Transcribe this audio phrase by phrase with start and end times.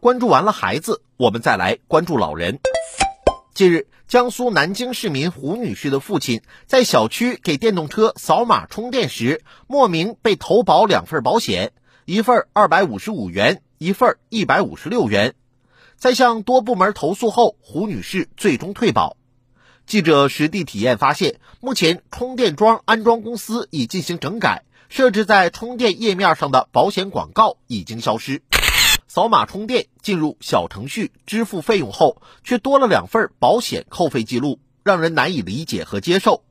[0.00, 2.58] 关注完了孩子，我们再来关注老人。
[3.52, 11.72] 近日，江苏南京市民胡女士的父亲在小区给电动车扫码充电时，莫名被投保两份保险，
[12.06, 15.34] 一份二百五十五元，一份一百五十六元。
[15.96, 19.18] 在向多部门投诉后，胡女士最终退保。
[19.84, 28.40] 记者实地体验发现，目前充电桩安装公司已进行整改，设置在充电页面上的保险广告已经消失。
[29.12, 36.44] 扫码充电进入小程序支付费用后，却多了两份保险扣费记录，让人难以理解和接受。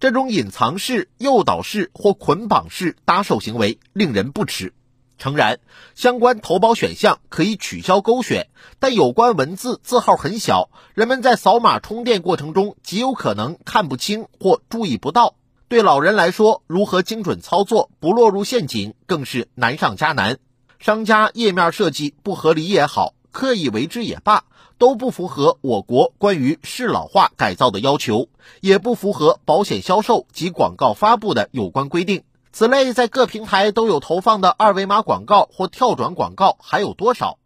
[0.00, 4.72] 这种隐藏式、诱导式或捆绑式搭售行为令人不齿。
[5.18, 5.60] 诚然，
[5.94, 8.48] 相关投保选项可以取消勾选，
[8.78, 15.34] 但有关文字字号很小，人们在扫码充电过程中极有可能看不清或注意不到。
[15.68, 20.38] 对老人来说，如何精准操作不落入陷阱，更是难上加难。
[20.86, 24.44] 商家页面设计不合理也好，刻意为之也罢，
[24.78, 28.28] 都不符合我国关于适老化改造的要求，
[28.60, 32.22] 也不符合保险销售及广告发布的有关规定。
[32.52, 37.40] 此类在各平台都有投放的二维码广告或跳转广告还有多少？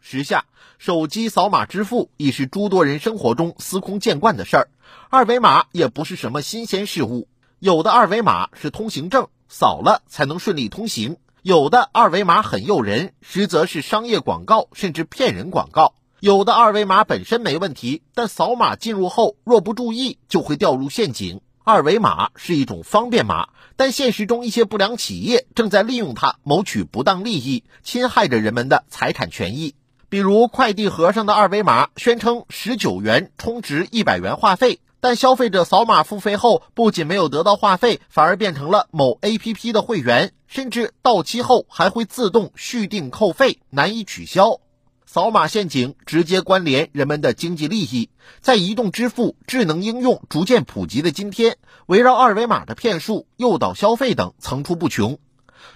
[0.00, 0.46] 时下，
[0.78, 4.68] 手机扫码支付已是诸多人生活中司空见惯的事儿，
[5.10, 7.28] 二维码也不是什么新鲜事物。
[7.58, 11.18] 有的二维码是通行证，扫了才能顺利通行。
[11.44, 21.42] 有的二维码很诱人，实则是商业广告，甚至骗人广告；有的二维码本身没问题，但扫码进入后若不注意，就会掉入陷阱。
[21.62, 29.74] 二维码是一种方便码，但现实中一些不良企业正在利用它谋取不当利益，侵害着人们的财产权益。
[30.08, 34.80] 比如快递盒上的二维码，宣称十九元充值一百元话费。
[35.04, 44.60] 但消费者扫码付费后，不仅没有得到话费，反而变成了某 APP 的会员，甚至到期后还会自动续订扣费，难以取消。
[45.04, 48.08] 扫码陷阱直接关联人们的经济利益，
[48.40, 55.18] 在移动支付、智能应用逐渐普及的今天，围绕二维码的骗术、诱导消费等层出不穷。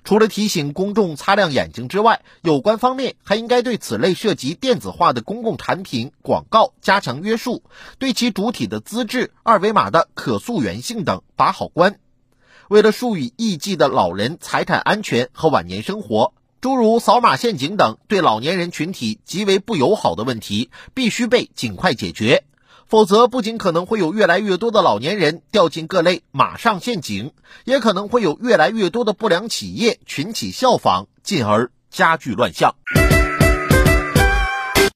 [0.04, 7.62] 除了提醒公众擦亮眼睛之外，有关方面还应该对此类涉及电子化的公共产品广告加强约束，
[7.98, 11.98] 对其主体的资质、二维码的可溯源性等把好关。
[12.69, 22.44] 为了数以亿计的老人财产安全和晚年生活，诸如扫码陷阱等对老年人群体极为不友好的问题，必须被尽快解决。
[22.88, 27.32] 否则，不仅可能会有越来越多的老年人掉进各类马上陷阱，
[27.65, 32.75] 也可能会有越来越多的不良企业群起效仿，进而加剧乱象。